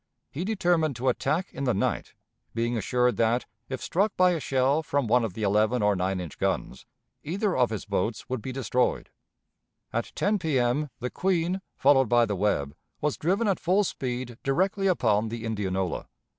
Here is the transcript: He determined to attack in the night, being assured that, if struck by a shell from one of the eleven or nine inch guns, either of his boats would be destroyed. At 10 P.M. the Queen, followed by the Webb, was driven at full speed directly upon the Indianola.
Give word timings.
He 0.31 0.43
determined 0.43 0.95
to 0.95 1.09
attack 1.09 1.53
in 1.53 1.65
the 1.65 1.75
night, 1.75 2.15
being 2.55 2.75
assured 2.75 3.17
that, 3.17 3.45
if 3.69 3.83
struck 3.83 4.17
by 4.17 4.31
a 4.31 4.39
shell 4.39 4.81
from 4.81 5.05
one 5.05 5.23
of 5.23 5.33
the 5.35 5.43
eleven 5.43 5.83
or 5.83 5.95
nine 5.95 6.19
inch 6.19 6.39
guns, 6.39 6.87
either 7.21 7.55
of 7.55 7.69
his 7.69 7.85
boats 7.85 8.27
would 8.27 8.41
be 8.41 8.51
destroyed. 8.51 9.11
At 9.93 10.11
10 10.15 10.39
P.M. 10.39 10.89
the 10.97 11.11
Queen, 11.11 11.61
followed 11.75 12.09
by 12.09 12.25
the 12.25 12.35
Webb, 12.35 12.75
was 12.99 13.15
driven 13.15 13.47
at 13.47 13.59
full 13.59 13.83
speed 13.83 14.39
directly 14.41 14.87
upon 14.87 15.29
the 15.29 15.45
Indianola. 15.45 16.07